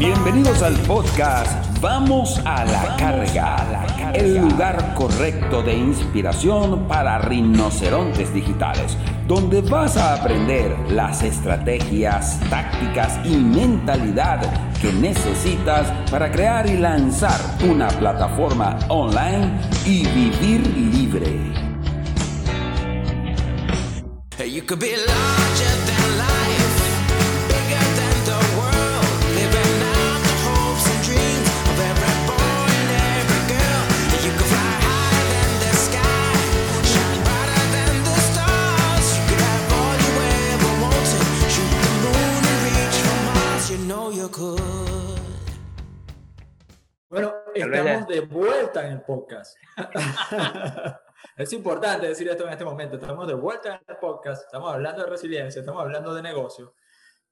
[0.00, 8.96] Bienvenidos al podcast Vamos a la carga, el lugar correcto de inspiración para rinocerontes digitales,
[9.28, 14.40] donde vas a aprender las estrategias, tácticas y mentalidad
[14.80, 17.38] que necesitas para crear y lanzar
[17.68, 21.60] una plataforma online y vivir libre.
[44.20, 44.60] You could.
[47.08, 49.56] Bueno, estamos de vuelta en el podcast.
[51.38, 52.96] es importante decir esto en este momento.
[52.96, 54.44] Estamos de vuelta en el podcast.
[54.44, 56.74] Estamos hablando de resiliencia, estamos hablando de negocio.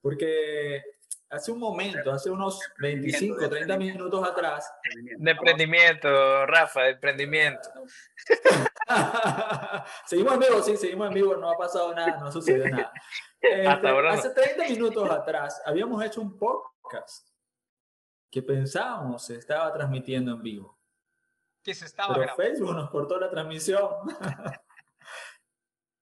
[0.01, 0.83] Porque
[1.29, 4.73] hace un momento, hace unos 25, 30 minutos atrás,
[5.19, 7.69] De emprendimiento, Rafa, de emprendimiento.
[10.07, 12.93] seguimos en vivo, sí, seguimos en vivo, no ha pasado nada, no sucedió nada.
[13.41, 14.19] Este, ahora no.
[14.19, 17.29] hace 30 minutos atrás habíamos hecho un podcast
[18.29, 20.77] que pensábamos se estaba transmitiendo en vivo.
[21.63, 22.43] que se estaba Pero grabando.
[22.43, 23.89] Facebook nos cortó la transmisión.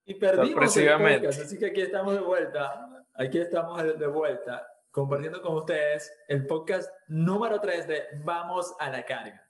[0.07, 3.05] y perdimos el podcast, así que aquí estamos de vuelta.
[3.13, 9.05] Aquí estamos de vuelta compartiendo con ustedes el podcast número 3 de Vamos a la
[9.05, 9.47] carga.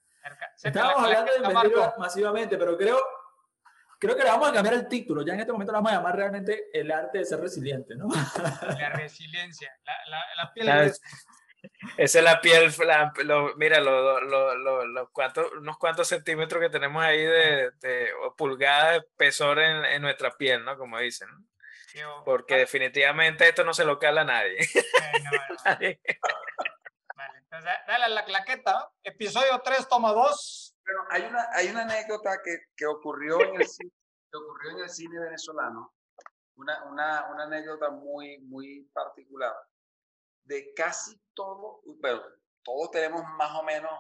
[0.61, 1.95] Estábamos la hablando de Marco.
[1.99, 2.99] masivamente, pero creo,
[3.99, 5.25] creo que le vamos a cambiar el título.
[5.25, 8.09] Ya en este momento le vamos a llamar realmente el arte de ser resiliente, ¿no?
[8.79, 10.93] La resiliencia, la, la, la piel La-.
[11.97, 16.61] Esa es la piel, la- lo- mira, lo- lo- lo- lo- cuantos- unos cuantos centímetros
[16.63, 20.77] que tenemos ahí de, de- pulgadas de espesor en, en nuestra piel, ¿no?
[20.79, 21.29] Como dicen.
[22.25, 24.59] Porque vale, definitivamente esto no se lo cala a nadie.
[25.13, 25.57] bueno, bueno,
[27.17, 28.91] vale, entonces, da- dale a la claqueta.
[29.03, 30.66] Episodio 3, toma 2.
[30.87, 33.91] Bueno, hay una, hay una anécdota que, que ocurrió en el cine,
[34.31, 35.93] que ocurrió en el cine venezolano,
[36.55, 39.53] una, una, una anécdota muy, muy particular,
[40.45, 42.23] de casi todo, bueno,
[42.63, 43.91] todos tenemos más o menos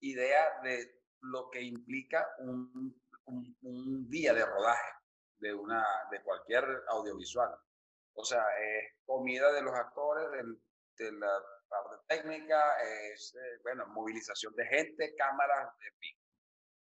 [0.00, 4.92] idea de lo que implica un, un, un día de rodaje
[5.38, 7.56] de, una, de cualquier audiovisual.
[8.16, 10.26] O sea, es comida de los actores,
[10.98, 16.23] de la parte técnica, es, eh, bueno, movilización de gente, cámaras, en fin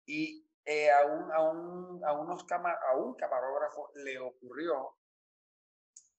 [0.09, 4.97] y eh, a, un, a, un, a, unos cama- a un camarógrafo le ocurrió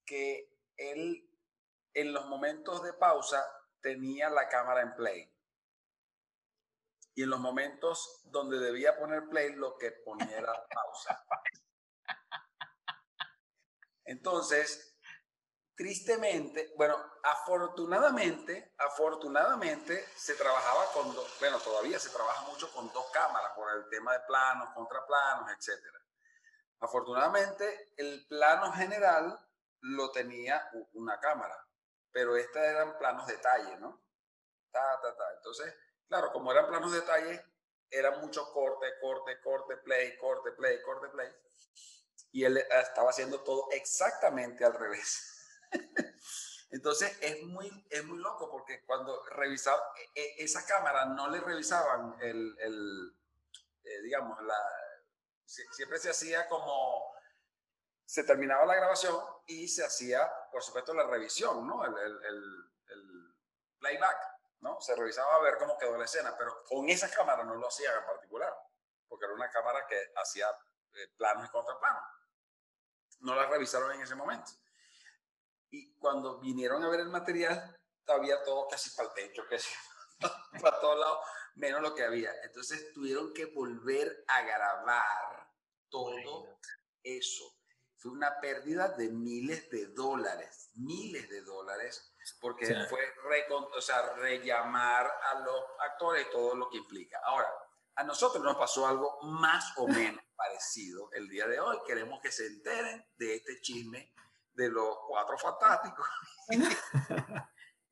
[0.05, 1.27] que él
[1.95, 3.43] en los momentos de pausa
[3.81, 5.33] tenía la cámara en play.
[7.15, 11.25] Y en los momentos donde debía poner play, lo que ponía era pausa.
[14.05, 14.98] Entonces,
[15.79, 23.09] tristemente, bueno, afortunadamente, afortunadamente se trabajaba con dos, bueno, todavía se trabaja mucho con dos
[23.13, 25.97] cámaras por el tema de planos, contraplanos, etcétera.
[26.81, 29.39] Afortunadamente, el plano general
[29.79, 31.65] lo tenía una cámara,
[32.11, 34.03] pero estos eran planos detalle, ¿no?
[34.71, 35.33] Ta, ta, ta.
[35.37, 35.73] Entonces,
[36.09, 37.41] claro, como eran planos detalle,
[37.89, 41.29] era mucho corte, corte, corte, play, corte, play, corte, play.
[42.33, 45.37] Y él estaba haciendo todo exactamente al revés.
[46.71, 49.81] Entonces es muy, es muy loco porque cuando revisaba
[50.15, 53.17] e- e- esa cámara no le revisaban el, el,
[53.83, 54.55] eh, digamos, la,
[55.45, 57.11] sie- siempre se hacía como,
[58.05, 59.15] se terminaba la grabación
[59.47, 61.85] y se hacía, por supuesto, la revisión, ¿no?
[61.85, 63.35] El, el, el- el
[63.79, 64.17] playback,
[64.59, 64.79] ¿no?
[64.81, 67.97] Se revisaba a ver cómo quedó la escena, pero con esa cámara no lo hacían
[67.97, 68.53] en particular,
[69.07, 70.47] porque era una cámara que hacía
[70.93, 72.03] eh, planos y contraplanos.
[73.19, 74.51] No la revisaron en ese momento.
[75.71, 77.75] Y cuando vinieron a ver el material,
[78.07, 79.69] había todo casi para el techo, casi
[80.63, 81.19] para todos lados,
[81.55, 82.31] menos lo que había.
[82.43, 85.51] Entonces tuvieron que volver a grabar
[85.89, 86.57] todo
[87.03, 87.43] eso.
[87.97, 92.73] Fue una pérdida de miles de dólares, miles de dólares, porque Sí.
[92.89, 97.19] fue recon- o sea, rellamar a los actores todo lo que implica.
[97.25, 97.49] Ahora,
[97.95, 99.85] a nosotros nos pasó algo más o
[100.17, 101.77] menos parecido el día de hoy.
[101.85, 104.13] Queremos que se enteren de este chisme
[104.59, 106.05] de los cuatro fantásticos.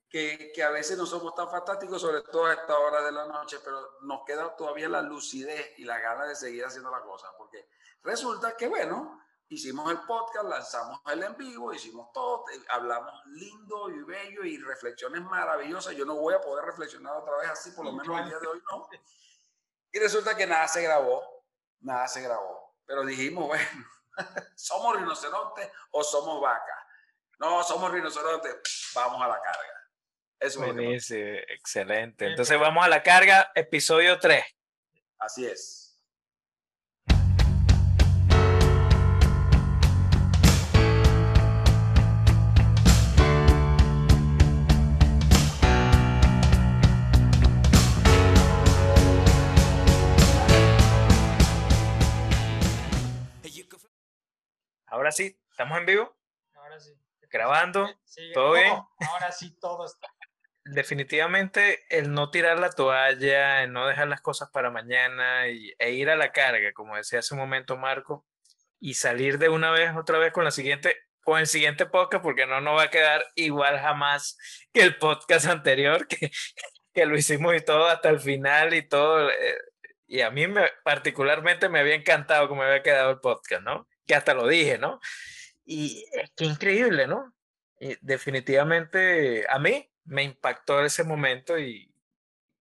[0.10, 3.26] que, que a veces no somos tan fantásticos, sobre todo a esta hora de la
[3.26, 7.28] noche, pero nos queda todavía la lucidez y la ganas de seguir haciendo la cosa,
[7.38, 7.70] porque
[8.04, 14.04] resulta que, bueno, hicimos el podcast, lanzamos el en vivo, hicimos todo, hablamos lindo y
[14.04, 15.96] bello y reflexiones maravillosas.
[15.96, 18.48] Yo no voy a poder reflexionar otra vez así, por lo menos el día de
[18.48, 18.88] hoy no.
[19.90, 21.24] Y resulta que nada se grabó,
[21.80, 22.76] nada se grabó.
[22.86, 23.88] Pero dijimos, bueno,
[24.56, 26.84] ¿somos rinocerontes o somos vacas?
[27.40, 29.88] No, somos rinocerontes, vamos a la carga.
[30.40, 30.74] Eso es.
[30.74, 32.26] Buenísimo, excelente.
[32.26, 34.44] Sí, Entonces vamos a la carga, episodio 3.
[35.20, 35.87] Así es.
[55.08, 56.18] Ahora sí, estamos en vivo,
[56.56, 56.92] Ahora sí.
[57.32, 57.90] grabando.
[58.34, 58.74] ¿Todo bien?
[59.10, 60.10] Ahora sí todo está.
[60.66, 65.92] Definitivamente el no tirar la toalla, el no dejar las cosas para mañana y, e
[65.92, 68.28] ir a la carga, como decía hace un momento Marco,
[68.82, 72.46] y salir de una vez otra vez con la siguiente, con el siguiente podcast, porque
[72.46, 74.38] no nos va a quedar igual jamás
[74.74, 76.32] que el podcast anterior, que,
[76.94, 79.30] que lo hicimos y todo hasta el final y todo.
[79.30, 79.58] eh,
[80.06, 83.88] y a mí me, particularmente me había encantado cómo había quedado el podcast, ¿no?
[84.08, 85.00] Que hasta lo dije, ¿no?
[85.66, 87.34] Y es que increíble, ¿no?
[87.80, 91.94] Y definitivamente a mí me impactó ese momento y,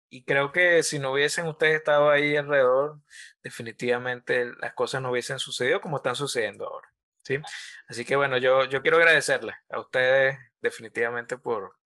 [0.10, 3.00] y creo que si no hubiesen ustedes estado ahí alrededor,
[3.42, 6.92] definitivamente las cosas no hubiesen sucedido como están sucediendo ahora.
[7.24, 7.40] ¿sí?
[7.88, 11.78] Así que bueno, yo, yo quiero agradecerles a ustedes definitivamente por,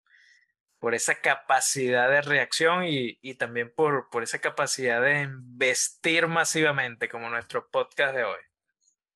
[0.78, 7.08] por esa capacidad de reacción y, y también por, por esa capacidad de investir masivamente
[7.08, 8.40] como nuestro podcast de hoy.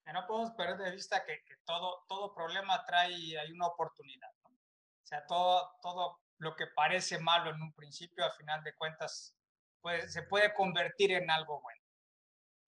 [0.08, 4.30] Que no podemos perder de vista que, que todo, todo problema trae hay una oportunidad.
[4.42, 4.48] ¿no?
[4.48, 9.36] O sea, todo, todo lo que parece malo en un principio, al final de cuentas,
[9.82, 11.82] pues, se puede convertir en algo bueno.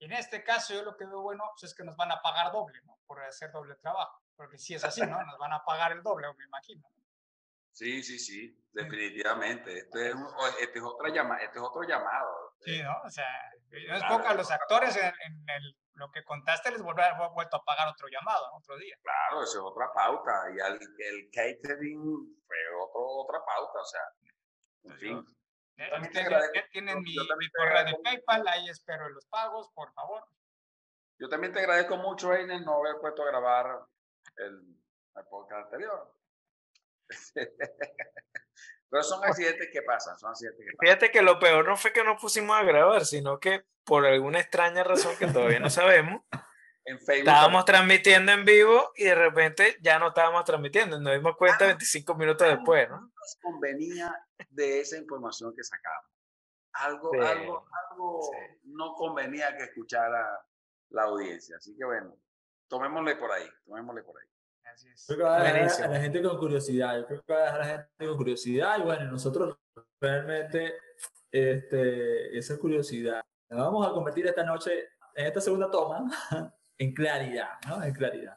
[0.01, 2.21] Y en este caso, yo lo que veo bueno pues, es que nos van a
[2.21, 2.99] pagar doble, ¿no?
[3.07, 4.23] Por hacer doble trabajo.
[4.37, 5.25] Porque si es así, ¿no?
[5.25, 6.87] Nos van a pagar el doble, me imagino.
[7.73, 9.79] Sí, sí, sí, definitivamente.
[9.79, 10.29] Este es, un-
[10.61, 12.55] este es otra llama, este es otro llamado.
[12.61, 13.01] Sí, ¿no?
[13.03, 16.71] O sea, no es Claro, poco a los actores en, en el, lo que contaste
[16.71, 18.57] les volver, vuelto a pagar otro llamado, ¿no?
[18.59, 18.97] otro día.
[19.03, 20.45] Claro, eso es otra pauta.
[20.55, 24.01] Y el catering fue otro, otra pauta, o sea,
[24.85, 25.37] en fin.
[25.77, 28.69] Eh, también te ya tienen yo- mi, yo también mi te correo de PayPal, ahí
[28.69, 30.25] espero los pagos, por favor.
[31.19, 33.87] Yo también te agradezco mucho, Einer, no haber puesto a grabar
[34.37, 34.77] el,
[35.17, 36.15] el podcast anterior.
[38.91, 40.87] Pero son accidentes que pasan, son accidentes que pasan.
[40.87, 44.41] Fíjate que lo peor no fue que nos pusimos a grabar, sino que por alguna
[44.41, 46.23] extraña razón que todavía no sabemos,
[46.85, 47.29] En Facebook.
[47.29, 50.99] estábamos transmitiendo en vivo y de repente ya no estábamos transmitiendo.
[50.99, 52.97] Nos dimos cuenta 25 minutos después, ¿no?
[53.01, 54.13] nos convenía
[54.49, 56.11] de esa información que sacamos.
[56.73, 58.61] Algo, Sí, algo, algo sí.
[58.65, 60.27] no convenía que escuchara
[60.89, 61.57] la audiencia.
[61.59, 62.17] Así que bueno,
[62.67, 64.27] tomémosle por ahí, tomémosle por ahí.
[64.75, 65.05] Así es.
[65.07, 65.85] Creo que va a dejar Buenísimo.
[65.85, 66.99] a la gente con curiosidad.
[66.99, 68.79] Yo creo que va a dejar a la gente con curiosidad.
[68.79, 69.57] Y bueno, nosotros
[70.01, 70.75] realmente
[71.31, 76.09] este, esa curiosidad la vamos a convertir esta noche, en esta segunda toma,
[76.79, 77.83] en claridad, ¿no?
[77.83, 78.37] En claridad.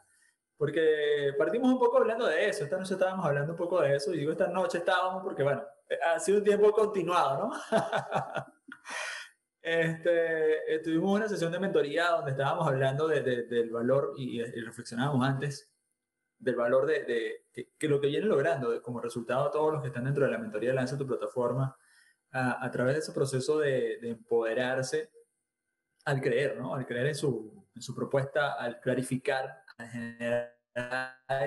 [0.56, 2.64] Porque partimos un poco hablando de eso.
[2.64, 4.12] Esta noche estábamos hablando un poco de eso.
[4.14, 5.62] Y digo esta noche estábamos porque, bueno,
[6.06, 7.52] ha sido un tiempo continuado, ¿no?
[9.66, 14.60] Este, tuvimos una sesión de mentoría donde estábamos hablando de- de- del valor y, y
[14.60, 15.73] reflexionábamos antes
[16.44, 19.88] del valor de, de- que, que lo que vienen logrando como resultado todos los que
[19.88, 21.76] están dentro de la mentoría de Lanza tu plataforma
[22.32, 25.10] a, a través de ese proceso de, de empoderarse
[26.04, 26.74] al creer, ¿no?
[26.74, 30.54] Al creer en su, en su propuesta, al clarificar, al generar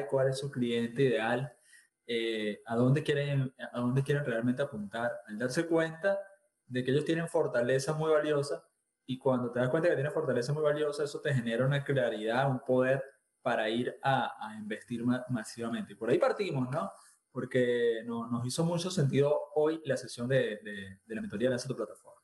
[0.10, 1.54] cuál es su cliente ideal,
[2.08, 6.18] eh, a, dónde quieren, a dónde quieren realmente apuntar, al darse cuenta
[6.66, 8.66] de que ellos tienen fortaleza muy valiosa
[9.06, 12.50] y cuando te das cuenta que tienes fortaleza muy valiosa, eso te genera una claridad,
[12.50, 13.04] un poder
[13.48, 15.96] para ir a, a investir ma- masivamente.
[15.96, 16.92] Por ahí partimos, ¿no?
[17.32, 21.74] Porque no- nos hizo mucho sentido hoy la sesión de, de, la mentoría de tu
[21.74, 22.22] plataforma.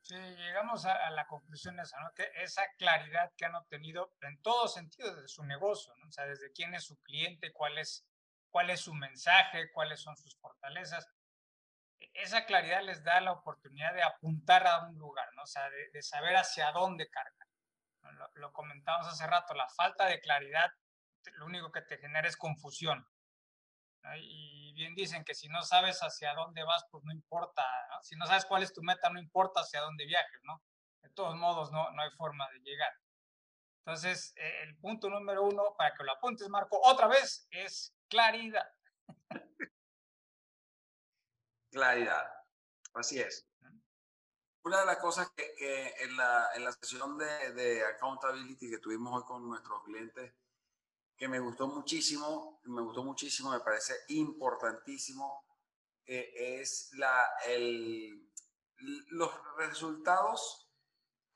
[0.00, 2.14] Sí, llegamos a, la conclusión esa, ¿no?
[2.14, 6.08] Que esa claridad que han obtenido en todos sentidos de su negocio, ¿no?
[6.08, 8.06] O sea, desde quién es su cliente, cuál es,
[8.48, 11.06] cuál es su mensaje, cuáles son sus fortalezas.
[12.14, 15.42] Esa claridad les da la oportunidad de apuntar a un lugar, ¿no?
[15.42, 17.45] O sea, de, de saber hacia dónde cargar.
[18.12, 20.70] Lo, lo comentábamos hace rato, la falta de claridad
[21.34, 23.06] lo único que te genera es confusión.
[24.20, 27.64] Y bien dicen que si no sabes hacia dónde vas, pues no importa.
[28.02, 30.62] Si no sabes cuál es tu meta, no importa hacia dónde viajes, ¿no?
[31.02, 32.92] De todos modos, no, no hay forma de llegar.
[33.84, 38.68] Entonces, eh, el punto número uno, para que lo apuntes, Marco, otra vez, es claridad.
[41.70, 42.26] Claridad.
[42.94, 43.46] Así es.
[44.66, 48.78] Una de las cosas que, que en, la, en la sesión de, de accountability que
[48.78, 50.34] tuvimos hoy con nuestros clientes,
[51.16, 55.44] que me gustó muchísimo, me gustó muchísimo, me parece importantísimo,
[56.04, 58.28] eh, es la, el,
[59.10, 60.68] los resultados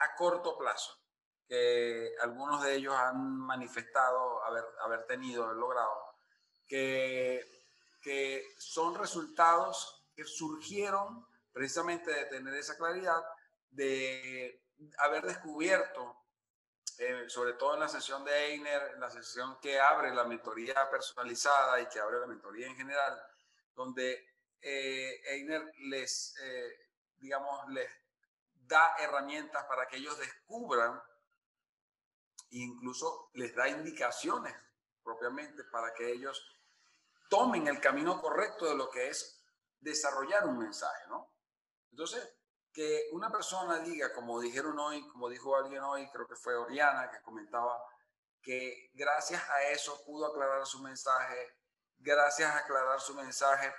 [0.01, 0.99] a corto plazo,
[1.47, 6.17] que algunos de ellos han manifestado haber, haber tenido, haber logrado,
[6.67, 7.49] que
[8.03, 13.23] que son resultados que surgieron precisamente de tener esa claridad,
[13.69, 14.63] de
[14.99, 16.17] haber descubierto,
[16.99, 20.89] eh, sobre todo en la sesión de Einer, en la sesión que abre la mentoría
[20.91, 23.21] personalizada y que abre la mentoría en general,
[23.75, 24.29] donde
[24.61, 27.91] eh, Einer les, eh, digamos, les
[28.53, 31.03] da herramientas para que ellos descubran
[32.51, 34.55] e incluso les da indicaciones
[35.03, 36.41] propiamente para que ellos
[37.29, 39.43] tomen el camino correcto de lo que es
[39.79, 41.30] desarrollar un mensaje, ¿no?
[41.91, 42.37] Entonces,
[42.73, 47.11] que una persona diga, como dijeron hoy, como dijo alguien hoy, creo que fue Oriana
[47.11, 47.83] que comentaba,
[48.43, 51.57] que gracias a eso pudo aclarar su mensaje,
[51.99, 53.73] gracias a aclarar su mensaje,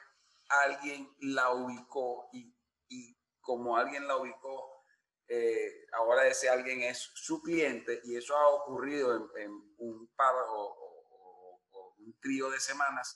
[0.50, 2.53] alguien la ubicó y,
[2.89, 4.84] y como alguien la ubicó,
[5.27, 10.36] eh, ahora ese alguien es su cliente y eso ha ocurrido en, en un par
[10.36, 13.15] o, o, o, un trío de semanas,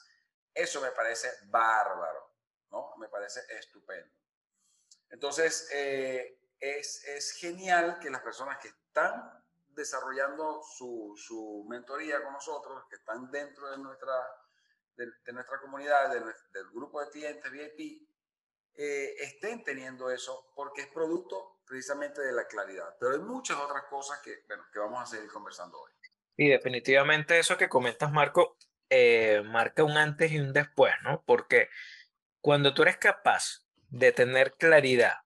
[0.54, 2.34] eso me parece bárbaro,
[2.72, 2.96] ¿no?
[2.98, 4.10] Me parece estupendo.
[5.10, 12.34] Entonces, eh, es, es, genial que las personas que están desarrollando su, su, mentoría con
[12.34, 14.14] nosotros, que están dentro de nuestra,
[14.96, 18.08] de, nuestra comunidad, de, del grupo de clientes VIP,
[18.78, 22.96] eh, estén teniendo eso porque es producto precisamente de la claridad.
[23.00, 25.92] Pero hay muchas otras cosas que, bueno, que vamos a seguir conversando hoy.
[26.38, 28.58] Y definitivamente eso que comentas, Marco,
[28.90, 31.24] eh, marca un antes y un después, ¿no?
[31.26, 31.70] Porque
[32.42, 33.65] cuando tú eres capaz
[33.96, 35.20] de tener claridad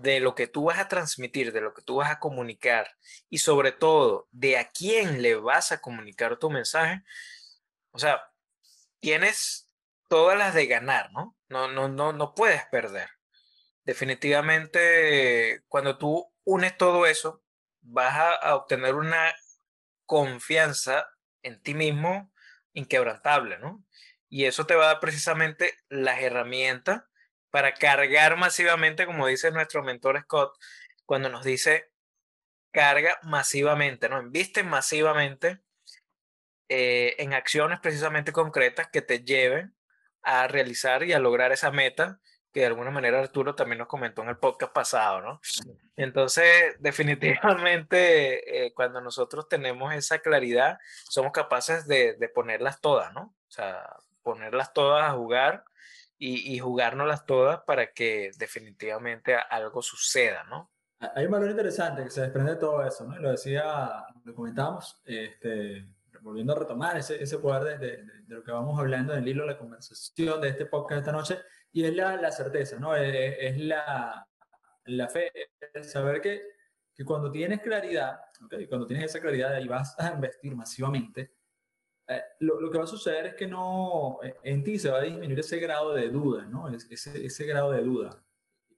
[0.00, 2.96] de lo que tú vas a transmitir, de lo que tú vas a comunicar
[3.28, 7.02] y sobre todo de a quién le vas a comunicar tu mensaje,
[7.90, 8.22] o sea,
[9.00, 9.70] tienes
[10.08, 11.36] todas las de ganar, ¿no?
[11.48, 13.10] No, no, no, no puedes perder.
[13.84, 17.42] Definitivamente, cuando tú unes todo eso,
[17.82, 19.34] vas a, a obtener una
[20.06, 21.06] confianza
[21.42, 22.32] en ti mismo
[22.72, 23.84] inquebrantable, ¿no?
[24.30, 27.02] Y eso te va a dar precisamente las herramientas
[27.50, 30.56] para cargar masivamente, como dice nuestro mentor Scott,
[31.04, 31.90] cuando nos dice
[32.70, 34.20] carga masivamente, ¿no?
[34.20, 35.60] Inviste masivamente
[36.68, 39.74] eh, en acciones precisamente concretas que te lleven
[40.22, 42.20] a realizar y a lograr esa meta
[42.52, 45.40] que de alguna manera Arturo también nos comentó en el podcast pasado, ¿no?
[45.94, 53.34] Entonces, definitivamente, eh, cuando nosotros tenemos esa claridad, somos capaces de, de ponerlas todas, ¿no?
[53.46, 53.86] O sea,
[54.22, 55.64] ponerlas todas a jugar
[56.18, 60.70] y, y jugárnoslas todas para que definitivamente algo suceda, ¿no?
[61.14, 63.18] Hay un valor interesante que se desprende de todo eso, ¿no?
[63.18, 65.86] Lo decía, lo comentábamos, este,
[66.22, 69.28] volviendo a retomar ese, ese poder de, de, de, lo que vamos hablando en el
[69.28, 71.38] hilo de la conversación de este podcast esta noche,
[71.70, 72.96] y es la, la certeza, ¿no?
[72.96, 74.26] Es, es la,
[74.86, 75.30] la fe,
[75.74, 76.42] es saber que,
[76.94, 78.66] que cuando tienes claridad, ¿okay?
[78.66, 81.35] cuando tienes esa claridad y vas a investir masivamente,
[82.08, 84.98] eh, lo, lo, que va a suceder es que no, eh, en ti se va
[84.98, 86.68] a disminuir ese grado de duda, ¿no?
[86.68, 88.22] Ese, ese grado de duda,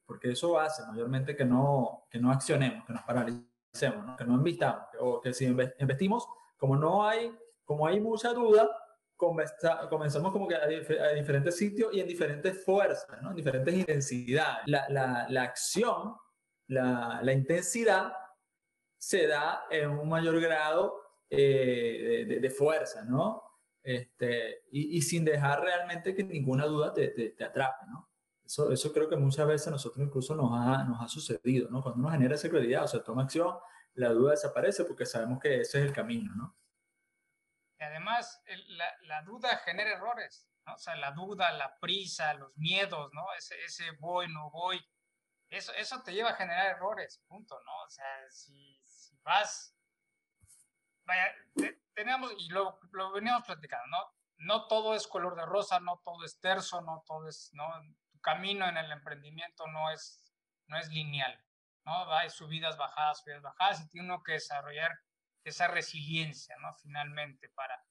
[0.06, 4.16] porque eso hace mayormente que no, que no accionemos, que nos paralicemos, ¿no?
[4.16, 8.66] que no invitamos, o que si investimos, como no hay, como hay mucha duda,
[9.14, 13.30] comenzamos como que a, a, diferentes sitios y en diferentes fuerzas, ¿no?
[13.30, 14.62] en diferentes intensidades.
[14.66, 16.16] La, la, la acción,
[16.68, 18.14] la, la intensidad
[18.97, 23.42] se da en un mayor grado eh, de, de, fuerza, ¿no?
[23.82, 28.11] Este, y, y, sin dejar realmente que ninguna duda te, te, te atrape, ¿no?
[28.44, 31.82] Eso, eso, creo que muchas veces a nosotros incluso nos ha, nos ha sucedido, ¿no?
[31.82, 33.58] Cuando uno genera esa claridad, o sea, toma acción,
[33.94, 36.56] la duda desaparece porque sabemos que ese es el camino, ¿no?
[37.78, 40.75] Y además, el, la, la, duda genera errores, ¿no?
[40.75, 43.26] O sea, la duda, la prisa, los miedos, ¿no?
[43.37, 44.80] Ese, ese voy, no voy,
[45.50, 47.85] eso, eso te lleva a generar errores, punto, ¿no?
[47.85, 49.75] O sea, si, si vas
[51.09, 54.15] vaya, te, tenemos, y lo, lo veníamos platicando, ¿no?
[54.37, 57.67] No todo es color de rosa, no todo es terso, no todo es, ¿no?
[58.11, 60.23] Tu camino en el emprendimiento no es,
[60.69, 61.43] no es lineal,
[61.85, 62.12] ¿no?
[62.15, 65.00] Hay subidas, bajadas, subidas, bajadas, y tiene uno que desarrollar
[65.43, 66.75] esa resiliencia, ¿no?
[66.75, 67.83] Finalmente, para,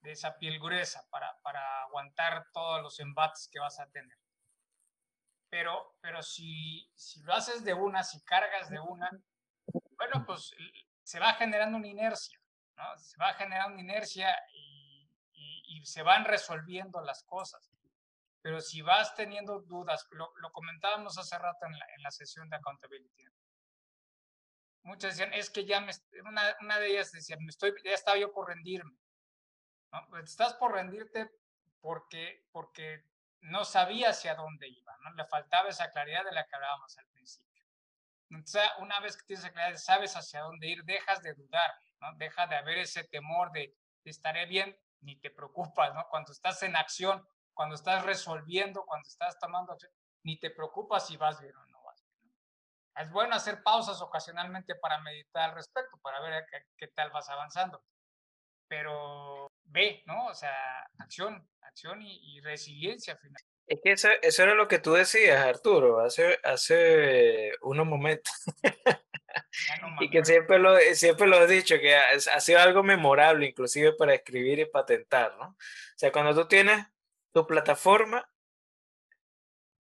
[0.00, 4.18] de esa piel gruesa, para, para aguantar todos los embates que vas a tener.
[5.48, 9.08] Pero, pero si, si lo haces de una, si cargas de una,
[9.96, 10.52] bueno, pues
[11.04, 12.38] se va generando una inercia.
[12.98, 17.70] Se va generando inercia y, y, se van resolviendo las cosas.
[18.42, 22.48] Pero si vas teniendo dudas, lo, lo comentábamos hace rato en la, en la, sesión
[22.48, 23.24] de accountability.
[24.82, 25.92] Muchas decían, es que ya me,
[26.24, 28.96] una, una de ellas decía, me estoy, ya estaba yo por rendirme.
[29.92, 30.06] ¿no?
[30.10, 31.28] Pues estás por rendirte
[31.80, 33.04] porque, porque
[33.40, 35.12] no sabía hacia dónde iba, ¿no?
[35.14, 37.55] Le faltaba esa claridad de la que hablábamos al principio.
[38.30, 42.12] Entonces, una vez que tienes esa sabes hacia dónde ir, dejas de dudar ¿no?
[42.16, 46.06] Deja de haber ese temor de, estaré bien, ni te preocupas, ¿no?
[46.08, 49.92] Cuando estás en acción, cuando estás resolviendo, cuando estás tomando acción,
[50.22, 52.32] ni te preocupas si vas bien o no vas bien.
[52.96, 56.44] Es bueno hacer pausas ocasionalmente para meditar al respecto, para ver
[56.76, 57.82] qué tal vas avanzando.
[58.68, 60.26] Pero ve, ¿no?
[60.26, 63.42] O sea, acción, acción y, y resiliencia final.
[63.66, 68.32] Es que eso, eso era lo que tú decías, Arturo, hace, hace unos momentos.
[70.00, 73.92] Y que siempre lo, siempre lo he dicho, que ha, ha sido algo memorable, inclusive
[73.92, 75.48] para escribir y patentar, ¿no?
[75.48, 75.56] O
[75.96, 76.86] sea, cuando tú tienes
[77.32, 78.28] tu plataforma,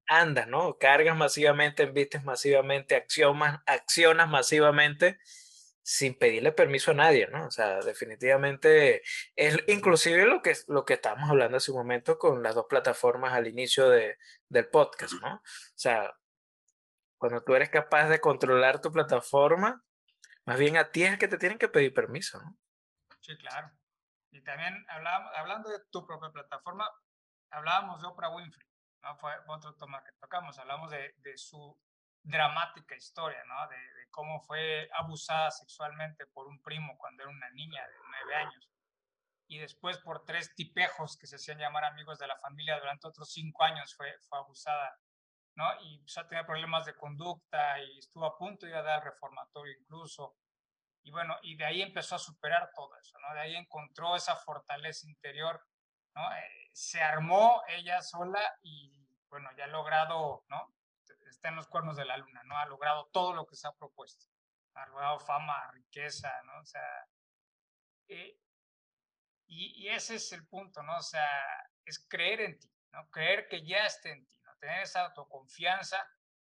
[0.06, 0.76] andas, ¿no?
[0.78, 5.18] Cargas masivamente, envistes masivamente, accionas, accionas masivamente
[5.86, 7.46] sin pedirle permiso a nadie, ¿no?
[7.46, 9.02] O sea, definitivamente
[9.36, 13.34] es inclusive lo que, lo que estábamos hablando hace un momento con las dos plataformas
[13.34, 14.16] al inicio de,
[14.48, 15.34] del podcast, ¿no?
[15.36, 15.42] O
[15.74, 16.14] sea,
[17.18, 19.84] cuando tú eres capaz de controlar tu plataforma,
[20.46, 22.56] más bien a ti es que te tienen que pedir permiso, ¿no?
[23.20, 23.70] Sí, claro.
[24.30, 26.90] Y también hablábamos, hablando de tu propia plataforma,
[27.50, 28.66] hablábamos de Oprah Winfrey,
[29.02, 29.18] ¿no?
[29.18, 31.78] Fue otro tema que tocamos, hablamos de, de su
[32.24, 33.68] dramática historia, ¿no?
[33.68, 33.76] De,
[34.10, 38.70] cómo fue abusada sexualmente por un primo cuando era una niña de nueve años.
[39.48, 43.32] Y después por tres tipejos que se hacían llamar amigos de la familia durante otros
[43.32, 44.96] cinco años fue, abusada,
[45.56, 45.68] ¿no?
[45.82, 49.02] Y empezó a tener problemas de conducta y estuvo a punto de ir a dar
[49.02, 50.36] reformatorio incluso.
[51.02, 53.34] Y bueno, y de ahí empezó a superar todo eso, ¿no?
[53.34, 55.60] De ahí encontró esa fortaleza interior,
[56.14, 56.32] ¿no?
[56.36, 60.73] Eh, se armó ella sola y, bueno, ya ha logrado, ¿no?
[61.34, 62.56] Está en los cuernos de la luna, ¿no?
[62.56, 64.26] Ha logrado todo lo que se ha propuesto.
[64.74, 66.60] Ha logrado fama, riqueza, ¿no?
[66.60, 67.08] O sea,
[68.06, 68.38] eh,
[69.46, 70.96] y, y ese es el punto, ¿no?
[70.96, 71.28] O sea,
[71.84, 73.10] es creer en ti, ¿no?
[73.10, 74.56] Creer que ya esté en ti, ¿no?
[74.58, 76.08] Tener esa autoconfianza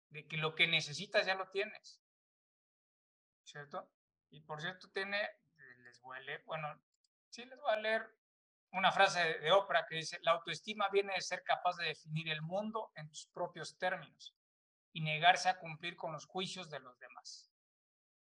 [0.09, 2.03] de que lo que necesitas ya lo tienes,
[3.45, 3.91] ¿cierto?
[4.31, 5.29] Y por cierto, tiene,
[5.85, 6.69] les voy a leer, bueno,
[7.29, 8.17] sí les voy a leer
[8.73, 12.31] una frase de, de Oprah que dice, la autoestima viene de ser capaz de definir
[12.31, 14.35] el mundo en tus propios términos
[14.93, 17.51] y negarse a cumplir con los juicios de los demás.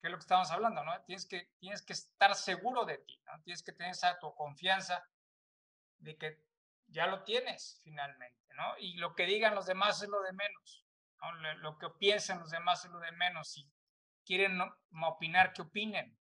[0.02, 0.84] ¿Qué es lo que estamos hablando?
[0.84, 1.02] ¿no?
[1.04, 3.42] Tienes, que, tienes que estar seguro de ti, ¿no?
[3.44, 5.08] tienes que tener esa autoconfianza
[6.00, 6.44] de que
[6.88, 8.78] ya lo tienes finalmente, ¿no?
[8.78, 10.86] Y lo que digan los demás es lo de menos,
[11.22, 11.32] ¿no?
[11.56, 13.52] Lo, que piensen los demás es lo de menos.
[13.54, 13.72] Si
[14.26, 14.60] quieren
[15.04, 16.20] opinar, que opinen,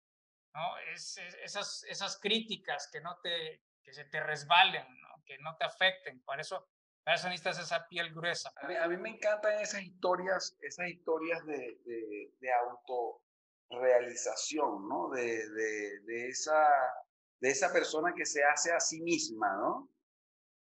[0.53, 0.77] ¿no?
[0.79, 5.23] Es, es- esas, esas críticas que no te, que se te resbalen, ¿no?
[5.25, 6.23] Que no te afecten.
[6.23, 6.67] Para eso,
[7.15, 8.51] eso necesitas esa piel gruesa.
[8.61, 12.51] A mí, a mí me encantan esas historias, esas historias de, de, de
[13.69, 15.09] autorrealización, ¿no?
[15.09, 16.67] De, de, esa,
[17.39, 19.89] de esa persona que se hace a sí misma, ¿no?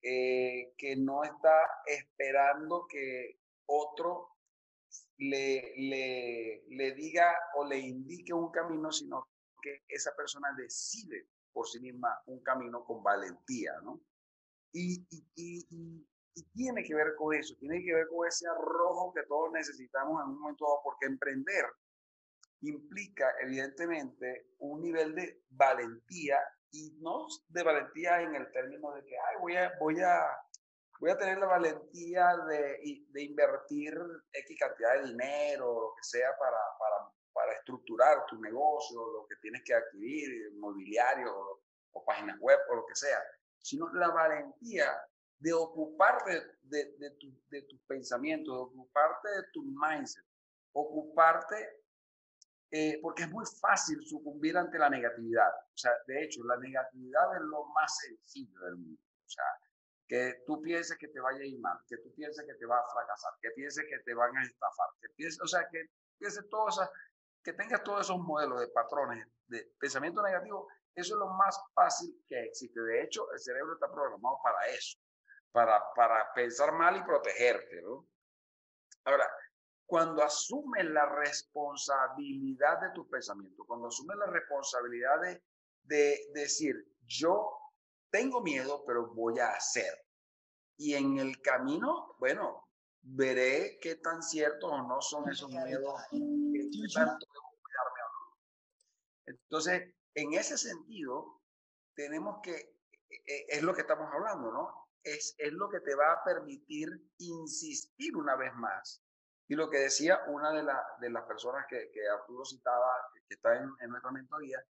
[0.03, 4.37] Eh, que no está esperando que otro
[5.19, 9.29] le, le, le diga o le indique un camino, sino
[9.63, 14.01] que esa persona decide por sí misma un camino con valentía, ¿no?
[14.73, 19.13] Y, y, y, y tiene que ver con eso, tiene que ver con ese arrojo
[19.15, 21.67] que todos necesitamos en un momento dado, porque emprender
[22.63, 26.39] implica evidentemente un nivel de valentía
[26.71, 30.25] y no de valentía en el término de que Ay, voy, a, voy, a,
[31.01, 33.95] voy a tener la valentía de, de invertir
[34.33, 39.37] X cantidad de dinero lo que sea para, para, para estructurar tu negocio, lo que
[39.43, 43.23] tienes que adquirir, mobiliario o, o páginas web o lo que sea,
[43.61, 44.87] sino la valentía
[45.43, 50.25] de ocuparte de, de, tu, de tus pensamientos, de ocuparte de tu mindset,
[50.73, 51.83] ocuparte
[52.71, 55.51] eh, porque es muy fácil sucumbir ante la negatividad.
[55.51, 59.03] O sea, de hecho, la negatividad es lo más sencillo del mundo.
[59.27, 59.45] O sea,
[60.07, 62.79] que tú pienses que te vaya a ir mal, que tú pienses que te va
[62.79, 65.87] a fracasar, que pienses que te van a estafar, que pienses, o sea, que
[66.19, 66.89] pienses todas
[67.43, 72.23] que tengas todos esos modelos de patrones de pensamiento negativo, eso es lo más fácil
[72.29, 72.81] que existe.
[72.81, 74.99] De hecho, el cerebro está programado para eso,
[75.53, 78.09] para, para pensar mal y protegerte, ¿no?
[79.05, 79.29] Ahora,
[79.87, 85.43] cuando asumes la responsabilidad de tus pensamientos, cuando asumes la responsabilidad de,
[85.83, 86.75] de decir,
[87.07, 87.59] yo
[88.11, 89.93] tengo miedo, pero voy a hacer.
[90.79, 92.69] Y en el camino, bueno,
[93.03, 96.19] veré qué tan ciertos o no son esos miedos, qué
[96.95, 98.39] tanto debo cuidarme o no.
[99.27, 101.41] Entonces, en ese sentido,
[101.95, 102.55] tenemos que,
[103.11, 104.82] eh, es lo que estamos hablando, ¿no?
[105.03, 106.89] Es, es lo que te va a permitir
[107.19, 109.03] insistir una vez más
[109.53, 112.89] y lo que decía una de, la, de las personas que, que Arturo citaba,
[113.29, 114.65] que, está en, en, nuestra mentoría,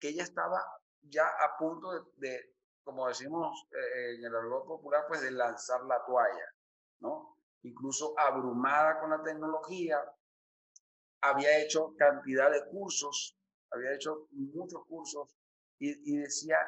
[0.00, 0.60] que ella estaba
[1.02, 6.04] ya a punto de, como decimos eh, en el argot popular, pues de lanzar la
[6.04, 6.52] toalla,
[7.00, 7.38] ¿no?
[7.62, 10.02] Incluso abrumada con la tecnología,
[11.22, 13.38] había hecho cantidad de cursos,
[13.70, 15.36] había hecho muchos cursos
[15.78, 16.58] y decía,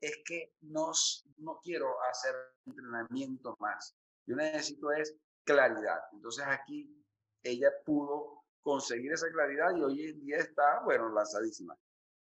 [0.00, 2.34] es que nos, no quiero hacer
[2.66, 3.96] entrenamiento más.
[4.26, 6.00] Yo necesito es claridad.
[6.12, 7.04] Entonces aquí
[7.42, 11.76] ella pudo conseguir esa claridad y hoy en día está, bueno, lanzadísima.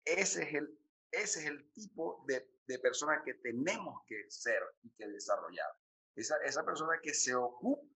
[0.05, 0.79] Ese es el,
[1.11, 5.69] ese es el tipo de, de persona que tenemos que ser y que desarrollar.
[6.15, 7.87] Esa, esa persona que se ocupa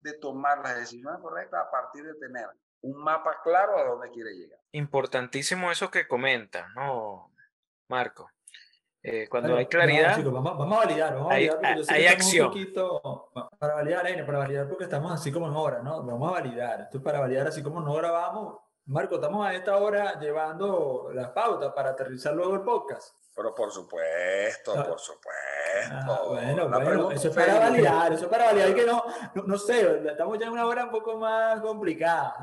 [0.00, 2.48] de tomar las decisiones correctas a partir de tener
[2.82, 4.60] un mapa claro a dónde quiere llegar.
[4.72, 7.32] Importantísimo eso que comenta, ¿no,
[7.88, 8.30] Marco?
[9.06, 11.76] Eh, cuando hay claridad, no, chicos, vamos, vamos a validar, vamos a hay- validar porque
[11.76, 12.46] yo sé hay que estamos acción.
[12.46, 16.02] un poquito, para validar, Aine, para validar porque estamos así como en hora, ¿no?
[16.02, 18.60] Vamos a validar, esto es para validar así como no grabamos.
[18.86, 23.14] Marco, estamos a esta hora llevando las pautas para aterrizar luego el podcast.
[23.36, 24.84] Pero por supuesto, Ah.
[24.88, 25.32] por supuesto.
[25.92, 29.42] Ah, bueno, bueno, pregunta eso es para validar, eso es para validar que no, no,
[29.42, 32.36] no sé, estamos ya en una hora un poco más complicada.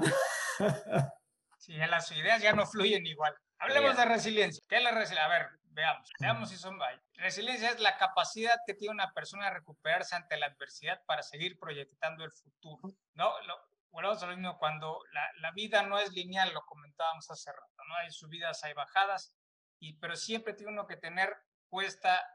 [1.58, 3.34] Sí, las ideas ya no fluyen igual.
[3.60, 4.08] Hablemos Bien.
[4.08, 4.64] de resiliencia.
[4.68, 5.26] ¿Qué es la resiliencia?
[5.26, 7.00] A ver, veamos, veamos si son hay.
[7.16, 11.60] Resiliencia es la capacidad que tiene una persona de recuperarse ante la adversidad para seguir
[11.60, 12.94] proyectando el futuro.
[13.14, 13.42] ¿No?
[13.42, 17.52] Lo, volvemos a lo mismo, cuando la, la vida no es lineal, lo comentábamos hace
[17.52, 17.96] rato, ¿no?
[17.96, 19.36] Hay subidas, hay bajadas,
[19.80, 21.36] y, pero siempre tiene uno que tener
[21.70, 22.26] puesta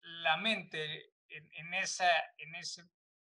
[0.00, 2.84] la mente en, en esa, en, ese,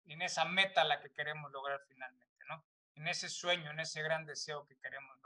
[0.07, 2.65] en esa meta a la que queremos lograr finalmente, ¿no?
[2.95, 5.26] En ese sueño, en ese gran deseo que queremos lograr.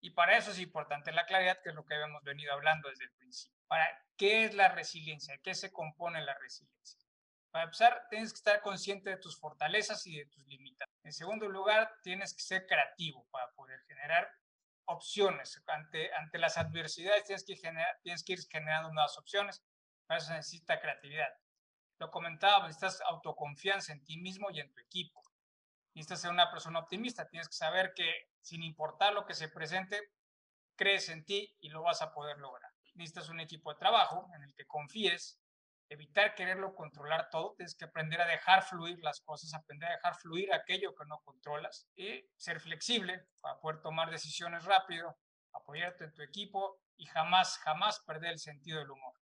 [0.00, 3.04] Y para eso es importante la claridad, que es lo que hemos venido hablando desde
[3.04, 3.58] el principio.
[3.66, 3.86] Para,
[4.16, 5.34] ¿Qué es la resiliencia?
[5.34, 7.00] ¿De ¿Qué se compone la resiliencia?
[7.50, 11.04] Para empezar, tienes que estar consciente de tus fortalezas y de tus limitaciones.
[11.04, 14.30] En segundo lugar, tienes que ser creativo para poder generar
[14.84, 15.60] opciones.
[15.66, 19.62] Ante, ante las adversidades tienes que, generar, tienes que ir generando nuevas opciones.
[20.06, 21.28] Para eso necesita creatividad.
[21.98, 25.20] Lo comentaba, necesitas autoconfianza en ti mismo y en tu equipo.
[25.94, 27.28] Necesitas ser una persona optimista.
[27.28, 30.00] Tienes que saber que sin importar lo que se presente,
[30.76, 32.70] crees en ti y lo vas a poder lograr.
[32.94, 35.38] Necesitas un equipo de trabajo en el que confíes,
[35.88, 40.14] evitar quererlo controlar todo, tienes que aprender a dejar fluir las cosas, aprender a dejar
[40.16, 45.18] fluir aquello que no controlas y ser flexible para poder tomar decisiones rápido,
[45.52, 49.19] apoyarte en tu equipo y jamás, jamás perder el sentido del humor.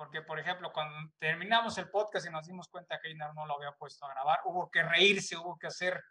[0.00, 3.56] Porque, por ejemplo, cuando terminamos el podcast y nos dimos cuenta que Einar no lo
[3.56, 6.02] había puesto a grabar, hubo que reírse, hubo que hacer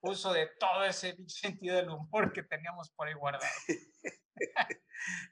[0.00, 3.50] uso de todo ese sentido del humor que teníamos por ahí guardado.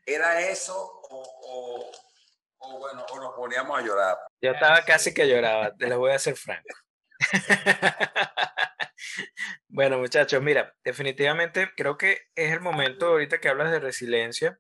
[0.07, 1.91] ¿Era eso o, o,
[2.57, 4.17] o, bueno, o nos poníamos a llorar?
[4.41, 6.75] yo estaba casi que lloraba, te lo voy a hacer franco.
[9.69, 14.59] bueno, muchachos, mira, definitivamente creo que es el momento ahorita que hablas de resiliencia,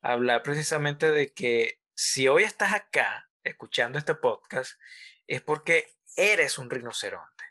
[0.00, 4.78] hablar precisamente de que si hoy estás acá escuchando este podcast,
[5.26, 7.44] es porque eres un rinoceronte.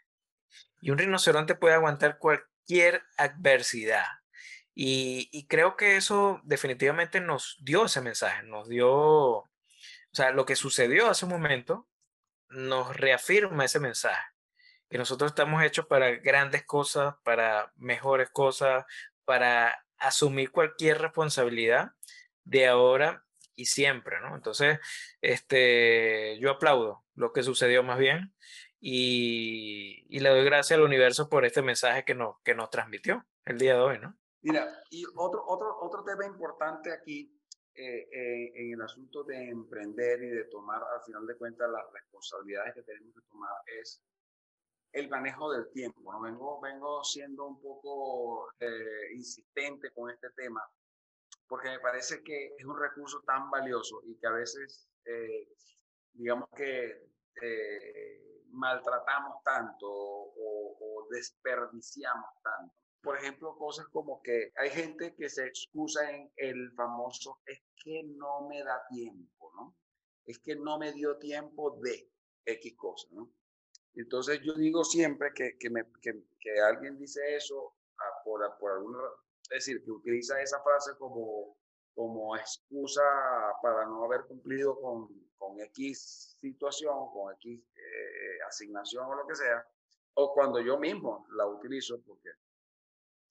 [0.79, 4.05] Y un rinoceronte puede aguantar cualquier adversidad.
[4.75, 9.49] Y, y creo que eso definitivamente nos dio ese mensaje, nos dio, o
[10.13, 11.89] sea, lo que sucedió hace un momento
[12.49, 14.27] nos reafirma ese mensaje,
[14.89, 18.85] que nosotros estamos hechos para grandes cosas, para mejores cosas,
[19.23, 21.93] para asumir cualquier responsabilidad
[22.43, 23.24] de ahora
[23.55, 24.35] y siempre, ¿no?
[24.35, 24.79] Entonces,
[25.21, 28.33] este, yo aplaudo lo que sucedió más bien
[28.79, 33.57] y, le doy gracias al universo por este mensaje que nos, que nos transmitió el
[33.57, 34.15] día de hoy, ¿no?
[34.41, 37.35] Mira, y otro, otro, otro tema importante aquí
[37.73, 41.83] eh, eh, en el asunto de emprender y de tomar, al final de cuentas, las
[41.91, 44.01] responsabilidades que tenemos que tomar es
[44.93, 46.13] el manejo del tiempo.
[46.13, 46.21] ¿no?
[46.21, 50.61] Vengo, vengo siendo un poco eh, insistente con este tema
[51.47, 55.47] porque me parece que es un recurso tan valioso y que a veces, eh,
[56.13, 57.09] digamos que
[57.41, 65.29] eh, maltratamos tanto o, o desperdiciamos tanto por ejemplo, cosas como que hay gente que
[65.29, 69.77] se excusa en el famoso es que no me da tiempo, ¿no?
[70.25, 72.11] Es que no me dio tiempo de
[72.43, 73.31] X cosa, ¿no?
[73.93, 78.57] Entonces yo digo siempre que, que, me, que, que alguien dice eso a, por, a,
[78.57, 78.99] por alguna
[79.51, 81.57] es decir, que utiliza esa frase como,
[81.93, 83.03] como excusa
[83.61, 89.35] para no haber cumplido con, con X situación, con X eh, asignación o lo que
[89.35, 89.65] sea,
[90.15, 92.29] o cuando yo mismo la utilizo, porque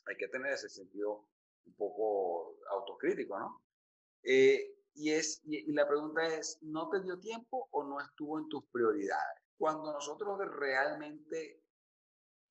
[0.07, 1.29] hay que tener ese sentido
[1.67, 3.63] un poco autocrítico, ¿no?
[4.23, 8.39] Eh, y, es, y, y, la pregunta es, ¿no te dio tiempo o no estuvo
[8.39, 9.43] en tus prioridades?
[9.57, 11.63] Cuando nosotros realmente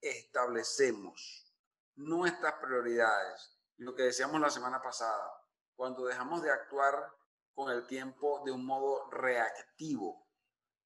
[0.02, 1.53] establecemos
[1.96, 5.32] nuestras prioridades, lo que decíamos la semana pasada,
[5.76, 7.12] cuando dejamos de actuar
[7.54, 10.28] con el tiempo de un modo reactivo,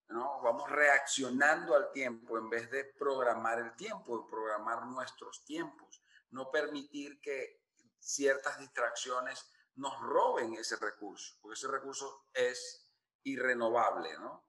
[0.10, 0.42] ¿no?
[0.42, 6.52] Vamos reaccionando al tiempo en vez de programar el tiempo, de programar nuestros tiempos no
[6.52, 7.62] permitir que
[8.00, 12.90] ciertas distracciones nos roben ese recurso, porque ese recurso es
[13.24, 14.47] irrenovable, ¿no?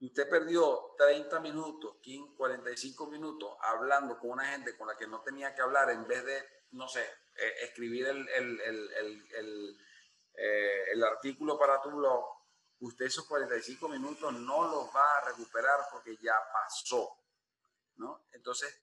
[0.00, 5.20] Usted perdió 30 minutos, 15, 45 minutos hablando con una gente con la que no
[5.22, 6.40] tenía que hablar en vez de,
[6.72, 9.78] no sé, eh, escribir el, el, el,
[10.34, 12.24] eh, el artículo para tu blog.
[12.80, 17.18] Usted esos 45 minutos no los va a recuperar porque ya pasó,
[17.96, 18.24] ¿no?
[18.30, 18.80] Entonces,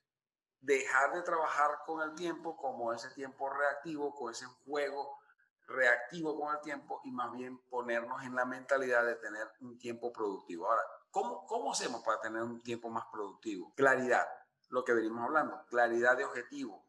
[0.60, 5.18] dejar de trabajar con el tiempo como ese tiempo reactivo, con ese juego
[5.66, 10.12] reactivo con el tiempo y más bien ponernos en la mentalidad de tener un tiempo
[10.12, 10.70] productivo.
[10.70, 10.82] Ahora,
[11.16, 13.72] ¿cómo, cómo hacemos para tener un tiempo más productivo?
[13.74, 14.28] Claridad,
[14.68, 16.86] lo que venimos hablando, claridad de objetivo.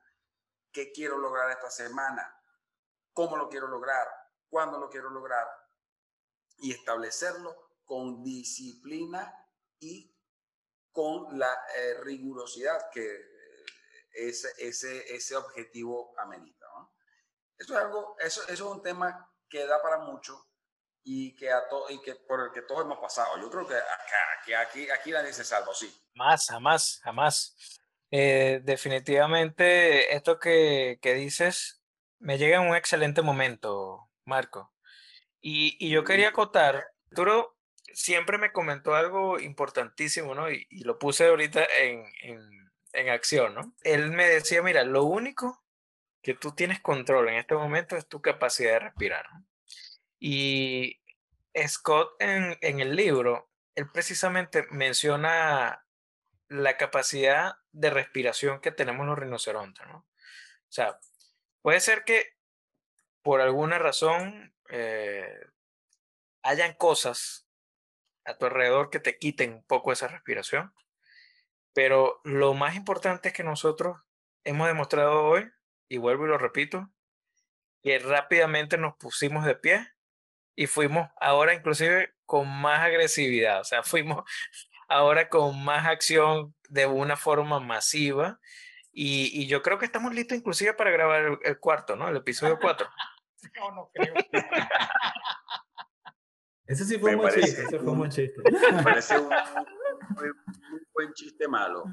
[0.70, 2.38] ¿Qué quiero lograr esta semana?
[3.13, 4.06] ¿Cómo lo quiero lograr?
[4.50, 5.48] ¿Cuándo lo quiero lograr?
[6.58, 9.34] Y establecerlo con disciplina
[9.80, 10.13] y
[10.92, 13.66] con la eh, rigurosidad que eh,
[14.12, 16.66] ese, ese, ese objetivo amerita.
[16.76, 16.94] ¿no?
[17.58, 20.50] Eso es algo, eso, eso es un tema que da para mucho
[21.10, 23.39] y que, a to, y que por el que todos hemos pasado.
[23.39, 25.89] Yo creo que acá, que aquí, aquí nadie se salva, sí.
[26.15, 27.80] Más, jamás, jamás.
[28.12, 31.82] Eh, definitivamente esto que, que dices
[32.20, 34.74] me llega en un excelente momento, Marco.
[35.39, 37.58] Y, y yo quería acotar, Arturo
[37.93, 40.52] siempre me comentó algo importantísimo, ¿no?
[40.52, 43.74] Y, y lo puse ahorita en, en, en acción, ¿no?
[43.84, 45.63] Él me decía, mira, lo único
[46.22, 49.26] que tú tienes control en este momento es tu capacidad de respirar.
[49.32, 49.46] ¿no?
[50.19, 51.01] Y
[51.67, 55.86] Scott en, en el libro, él precisamente menciona
[56.49, 59.97] la capacidad de respiración que tenemos los rinocerontes, ¿no?
[59.97, 60.99] O sea,
[61.62, 62.36] puede ser que
[63.21, 65.39] por alguna razón eh,
[66.43, 67.47] hayan cosas
[68.25, 70.73] a tu alrededor que te quiten un poco esa respiración,
[71.73, 73.99] pero lo más importante es que nosotros
[74.43, 75.51] hemos demostrado hoy,
[75.89, 76.89] y vuelvo y lo repito,
[77.84, 79.97] que rápidamente nos pusimos de pie
[80.58, 84.24] y fuimos ahora inclusive con más agresividad, o sea, fuimos
[84.89, 88.39] ahora con más acción de una forma masiva
[88.91, 92.10] y, y yo creo que estamos listos inclusive para grabar el, el cuarto, ¿no?
[92.10, 92.89] El episodio 4.
[93.60, 94.13] No, no creo.
[96.65, 98.41] Ese sí fue un buen parece chiste, ese fue un buen chiste.
[98.74, 101.86] Me parece un, un- un buen chiste malo.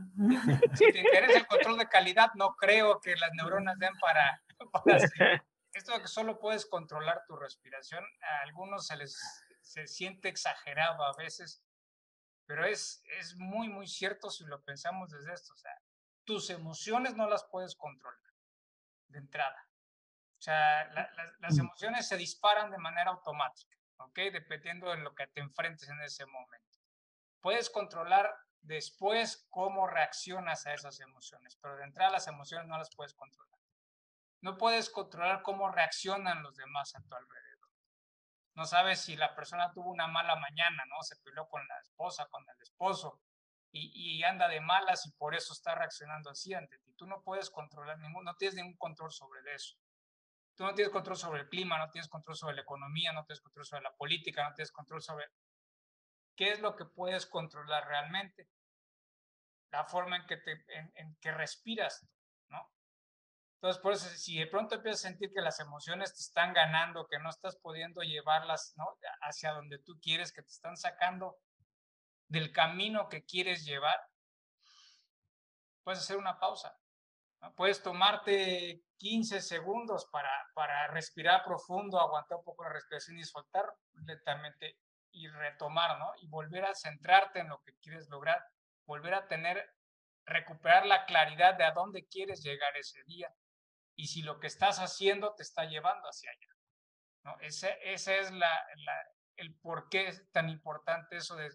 [0.74, 4.96] Si te interesa el control de calidad, no creo que las neuronas den para, para
[4.96, 5.42] hacer.
[5.74, 9.18] Esto de que solo puedes controlar tu respiración, a algunos se les
[9.60, 11.62] se siente exagerado a veces,
[12.46, 15.52] pero es, es muy, muy cierto si lo pensamos desde esto.
[15.54, 15.72] O sea,
[16.24, 18.20] tus emociones no las puedes controlar
[19.08, 19.68] de entrada.
[20.38, 24.16] O sea, la- la- las emociones se disparan de manera automática, ¿ok?
[24.32, 26.78] Dependiendo de lo que te enfrentes en ese momento.
[27.40, 32.94] Puedes controlar después cómo reaccionas a esas emociones, pero de entrada las emociones no las
[32.94, 33.58] puedes controlar.
[34.44, 37.70] No puedes controlar cómo reaccionan los demás a tu alrededor.
[38.54, 41.02] No sabes si la persona tuvo una mala mañana, ¿no?
[41.02, 43.22] Se peleó con la esposa, con el esposo,
[43.72, 46.92] y, anda de malas y por eso está reaccionando así ante ti.
[46.92, 49.78] Tú no puedes controlar ningún, no tienes ningún control sobre eso.
[50.54, 53.40] Tú no tienes control sobre el clima, no tienes control sobre la economía, no tienes
[53.40, 55.24] control sobre la política, no tienes control sobre
[56.36, 58.50] qué es lo que puedes controlar realmente.
[59.70, 60.62] La forma en que, te,
[60.96, 62.06] en, que respiras.
[63.64, 67.06] Entonces, por eso, si de pronto empiezas a sentir que las emociones te están ganando,
[67.06, 68.74] que no estás pudiendo llevarlas
[69.22, 71.38] hacia donde tú quieres, que te están sacando
[72.28, 73.98] del camino que quieres llevar,
[75.82, 76.78] puedes hacer una pausa.
[77.56, 83.64] Puedes tomarte 15 segundos para, para respirar profundo, aguantar un poco la respiración y soltar
[83.94, 84.76] lentamente
[85.10, 86.12] y retomar, ¿no?
[86.20, 88.44] Y volver a centrarte en lo que quieres lograr,
[88.84, 89.66] volver a tener,
[90.26, 93.34] recuperar la claridad de a dónde quieres llegar ese día
[93.96, 96.48] y si lo que estás haciendo te está llevando hacia allá.
[97.24, 97.36] ¿no?
[97.40, 99.02] Ese, ese es la, la,
[99.36, 101.50] el por qué es tan importante eso de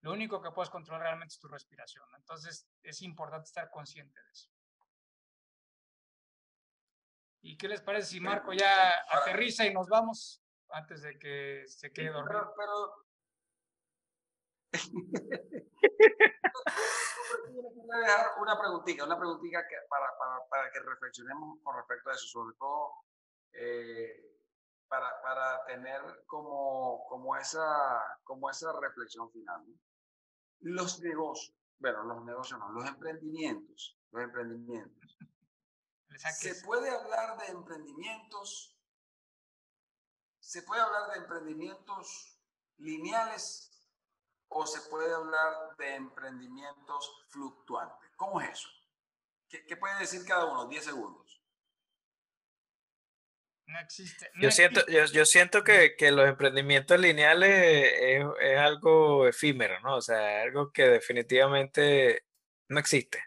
[0.00, 2.04] lo único que puedes controlar realmente es tu respiración.
[2.10, 2.18] ¿no?
[2.18, 4.50] Entonces es importante estar consciente de eso.
[7.44, 11.92] ¿Y qué les parece si Marco ya aterriza y nos vamos antes de que se
[11.92, 12.54] quede dormido?
[12.56, 13.02] Pero, pero...
[18.40, 22.56] una preguntita, una preguntita que para, para, para, que reflexionemos con respecto a eso, sobre
[22.56, 22.92] todo
[23.52, 24.32] eh,
[24.88, 29.62] para, para tener como, como, esa, como esa reflexión final.
[29.66, 29.74] ¿no?
[30.60, 35.18] Los negocios, bueno, los negocios no, los emprendimientos, los emprendimientos.
[36.30, 38.78] Se puede hablar de emprendimientos,
[40.40, 42.38] se puede hablar de emprendimientos
[42.76, 43.71] lineales
[44.54, 48.10] o se puede hablar de emprendimientos fluctuantes.
[48.16, 48.68] ¿Cómo es eso?
[49.48, 50.66] ¿Qué, qué puede decir cada uno?
[50.66, 51.42] 10 segundos.
[53.66, 54.30] No existe.
[54.34, 55.00] no Yo siento, existe.
[55.00, 57.50] yo, yo siento que, que los emprendimientos lineales
[58.00, 59.96] es, es algo efímero, ¿no?
[59.96, 62.24] O sea, algo que definitivamente
[62.68, 63.22] no existe,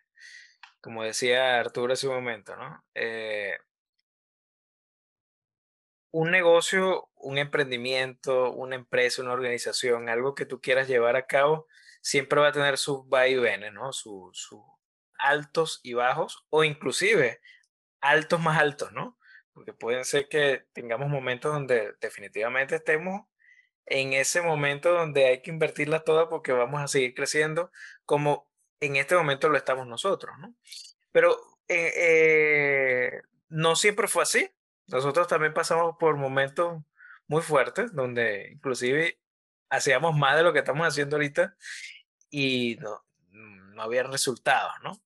[0.81, 2.83] como decía Arturo hace un momento, ¿no?
[2.93, 3.57] Eh,
[6.15, 11.67] un negocio, un emprendimiento, una empresa, una organización, algo que tú quieras llevar a cabo,
[11.99, 13.91] siempre va a tener sus vaivenes, ¿no?
[13.91, 14.61] Sus sus
[15.17, 17.41] altos y bajos, o inclusive
[17.99, 19.17] altos más altos, ¿no?
[19.51, 23.23] Porque pueden ser que tengamos momentos donde definitivamente estemos
[23.85, 27.71] en ese momento donde hay que invertirla toda porque vamos a seguir creciendo
[28.05, 28.49] como
[28.79, 30.55] en este momento lo estamos nosotros, ¿no?
[31.11, 34.49] Pero eh, eh, no siempre fue así.
[34.87, 36.83] Nosotros también pasamos por momentos
[37.27, 39.19] muy fuertes donde inclusive
[39.69, 41.55] hacíamos más de lo que estamos haciendo ahorita
[42.29, 45.01] y no, no había resultados, ¿no?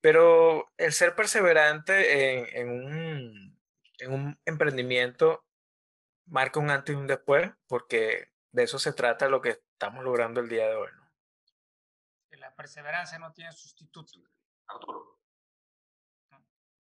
[0.00, 3.60] Pero el ser perseverante en, en un,
[3.98, 5.44] en un emprendimiento
[6.26, 10.40] marca un antes y un después, porque de eso se trata lo que estamos logrando
[10.40, 11.08] el día de hoy, ¿no?
[12.38, 14.20] La perseverancia no tiene sustituto.
[14.66, 15.17] Arturo.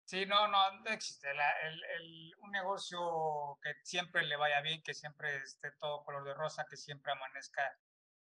[0.06, 1.32] Sí, no, no, existe.
[1.32, 6.34] El- el- un negocio que siempre le vaya bien, que siempre esté todo color de
[6.36, 7.64] rosa, que siempre amanezca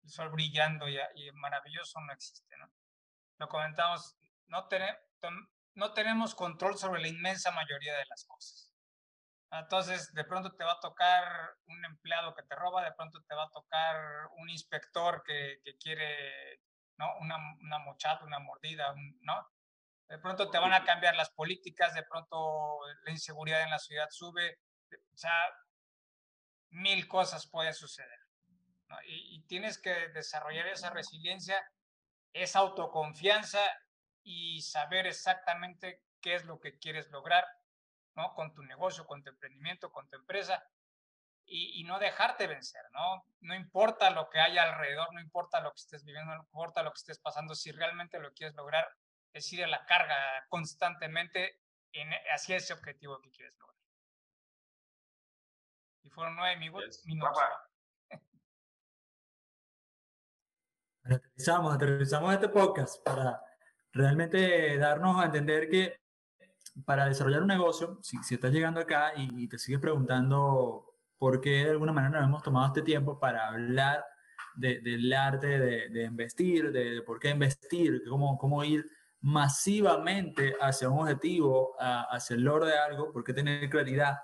[0.03, 2.71] el sol brillando y, y maravilloso, no existe, ¿no?
[3.39, 4.17] Lo comentamos,
[4.47, 4.67] no,
[5.21, 8.73] tom- no tenemos control sobre la inmensa mayoría de las cosas.
[9.51, 13.35] Entonces, de pronto te va a tocar un empleado que te roba, de pronto te
[13.35, 16.61] va a tocar un inspector que, quiere,
[16.97, 17.17] ¿no?
[17.19, 19.47] Una, una mochada, una mordida, ¿no?
[20.07, 24.07] De pronto te van a cambiar las políticas, de pronto la inseguridad en la ciudad
[24.11, 24.59] sube,
[25.13, 25.33] o sea,
[26.69, 28.19] mil cosas pueden suceder.
[28.87, 29.01] ¿no?
[29.03, 31.59] Y, y tienes que desarrollar esa resiliencia,
[32.33, 33.61] esa autoconfianza
[34.21, 37.45] y saber exactamente qué es lo que quieres lograr,
[38.15, 38.33] ¿no?
[38.33, 40.63] Con tu negocio, con tu emprendimiento, con tu empresa.
[41.47, 43.23] Y, y no dejarte vencer, ¿no?
[43.41, 46.91] No importa lo que haya alrededor, no importa lo que estés viviendo, no importa lo
[46.91, 48.87] que estés pasando, si realmente lo quieres lograr,
[49.35, 50.15] es ir a la carga
[50.47, 53.75] constantemente en, hacia ese objetivo que quieres lograr.
[56.03, 57.03] Y fueron nueve minutos.
[61.03, 63.41] Aterrizamos, aterrizamos este podcast para
[63.91, 65.99] realmente darnos a entender que
[66.85, 71.41] para desarrollar un negocio, si, si estás llegando acá y, y te sigues preguntando por
[71.41, 74.05] qué de alguna manera nos hemos tomado este tiempo para hablar
[74.55, 78.89] de- del arte de, de investir, de, de por qué investir, cómo, cómo ir
[79.25, 84.17] masivamente hacia un objetivo, hacia el logro de algo, por qué tener claridad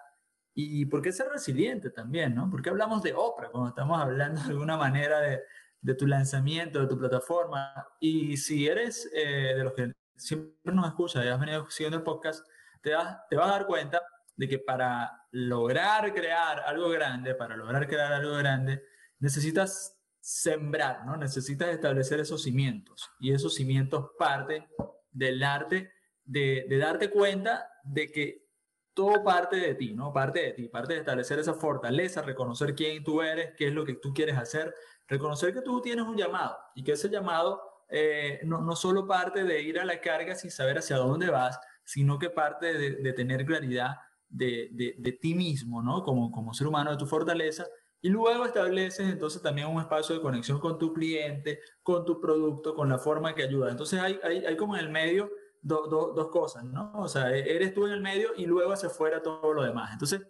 [0.53, 2.49] y por qué ser resiliente también, ¿no?
[2.49, 5.41] ¿Por qué hablamos de Oprah cuando estamos hablando de alguna manera de,
[5.81, 7.73] de tu lanzamiento, de tu plataforma.
[7.99, 12.03] Y si eres eh, de los que siempre nos escuchas y has venido siguiendo el
[12.03, 12.47] podcast,
[12.81, 14.01] te vas, te vas a dar cuenta
[14.35, 18.83] de que para lograr crear algo grande, para lograr crear algo grande,
[19.19, 21.17] necesitas sembrar, ¿no?
[21.17, 23.09] Necesitas establecer esos cimientos.
[23.19, 24.65] Y esos cimientos parten
[25.11, 25.91] del arte
[26.23, 28.45] de, de darte cuenta de que
[28.93, 30.13] todo parte de ti, ¿no?
[30.13, 33.83] Parte de ti, parte de establecer esa fortaleza, reconocer quién tú eres, qué es lo
[33.83, 34.73] que tú quieres hacer,
[35.07, 39.43] reconocer que tú tienes un llamado y que ese llamado eh, no, no solo parte
[39.43, 43.45] de ir a la carga sin saber hacia dónde vas, sino que parte de, tener
[43.45, 43.97] claridad
[44.29, 46.03] de, de, de, ti mismo, ¿no?
[46.03, 47.65] Como, como ser humano, de tu fortaleza.
[48.01, 52.73] Y luego estableces entonces también un espacio de conexión con tu cliente, con tu producto,
[52.73, 53.69] con la forma que ayuda.
[53.69, 55.29] Entonces hay, hay, hay como en el medio
[55.61, 56.91] do, do, dos cosas, ¿no?
[56.95, 59.91] O sea, eres tú en el medio y luego hacia afuera todo lo demás.
[59.93, 60.21] Entonces,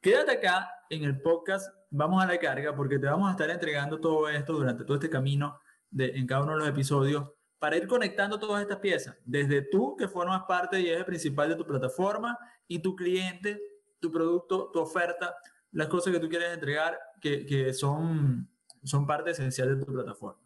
[0.00, 4.00] quédate acá en el podcast, vamos a la carga, porque te vamos a estar entregando
[4.00, 5.58] todo esto durante todo este camino
[5.90, 7.28] de, en cada uno de los episodios
[7.58, 11.56] para ir conectando todas estas piezas, desde tú que formas parte y eje principal de
[11.56, 13.58] tu plataforma y tu cliente,
[14.00, 15.34] tu producto, tu oferta,
[15.74, 18.48] las cosas que tú quieres entregar que, que son,
[18.82, 20.40] son parte esencial de tu plataforma.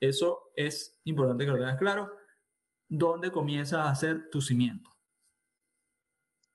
[0.00, 2.10] Eso es importante que lo tengas claro
[2.88, 4.90] dónde comienzas a hacer tu cimiento.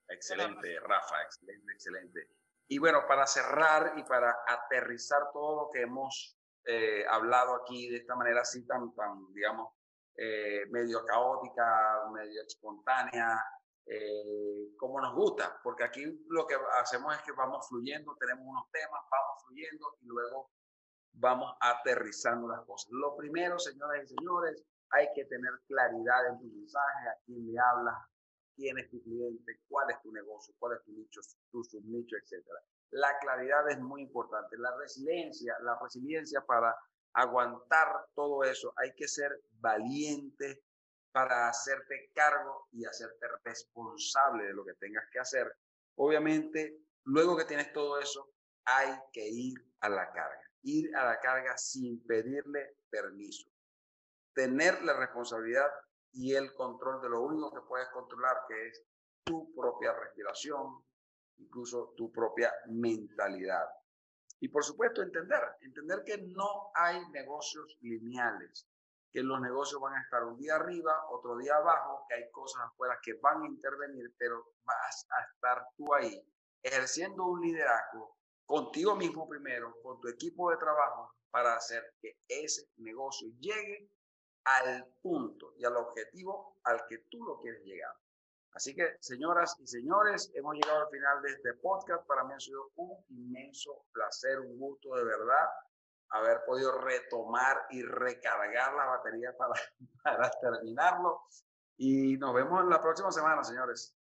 [0.08, 2.28] Excelente, Rafa, excelente, excelente.
[2.68, 7.98] Y bueno, para cerrar y para aterrizar todo lo que hemos eh, hablado aquí de
[7.98, 9.72] esta manera así tan, tan digamos,
[10.16, 13.42] eh, medio caótica, medio espontánea,
[13.86, 18.70] eh, como nos gusta, porque aquí lo que hacemos es que vamos fluyendo, tenemos unos
[18.70, 20.50] temas, vamos fluyendo y luego
[21.14, 22.90] vamos aterrizando las cosas.
[22.92, 27.58] Lo primero, señoras y señores, hay que tener claridad en tu mensaje, a quién le
[27.58, 27.96] hablas,
[28.54, 31.20] quién es tu cliente, cuál es tu negocio, cuál es tu nicho,
[31.50, 32.46] tu subnicho, etc.
[32.90, 34.56] La claridad es muy importante.
[34.58, 36.74] La resiliencia, la resiliencia para
[37.14, 40.62] aguantar todo eso, hay que ser valiente
[41.12, 45.54] para hacerte cargo y hacerte responsable de lo que tengas que hacer
[45.96, 48.30] Obviamente, luego que tienes todo eso,
[48.64, 50.40] hay que ir a la carga.
[50.62, 53.48] Ir a la carga sin pedirle permiso.
[54.34, 55.68] Tener la responsabilidad
[56.12, 58.82] y el control de lo único que puedes controlar, que es
[59.24, 60.84] tu propia respiración,
[61.38, 63.66] incluso tu propia mentalidad.
[64.40, 68.66] Y por supuesto, entender, entender que no hay negocios lineales,
[69.12, 72.62] que los negocios van a estar un día arriba, otro día abajo, que hay cosas
[72.62, 76.26] afuera que van a intervenir, pero vas a estar tú ahí
[76.62, 82.68] ejerciendo un liderazgo contigo mismo primero, con tu equipo de trabajo, para hacer que ese
[82.76, 83.90] negocio llegue
[84.44, 87.94] al punto y al objetivo al que tú lo quieres llegar.
[88.52, 92.06] Así que, señoras y señores, hemos llegado al final de este podcast.
[92.06, 95.48] Para mí ha sido un inmenso placer, un gusto de verdad
[96.12, 99.54] haber podido retomar y recargar la batería para,
[100.02, 101.22] para terminarlo.
[101.76, 103.96] Y nos vemos en la próxima semana, señores.